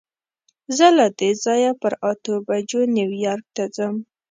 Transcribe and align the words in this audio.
زه 0.77 0.87
له 0.97 1.05
دې 1.19 1.31
ځایه 1.43 1.71
پر 1.81 1.93
اتو 2.11 2.33
بجو 2.47 2.81
نیویارک 2.95 3.45
ته 3.55 3.63
ځم. 3.75 3.95